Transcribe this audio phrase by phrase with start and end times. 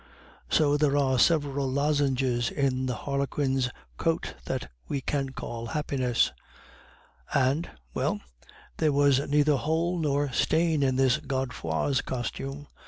[0.49, 6.31] "So there are several lozenges in the harlequin's coat that we call happiness;
[7.35, 8.19] and well,
[8.77, 12.65] there was neither hole nor stain in this Godefroid's costume.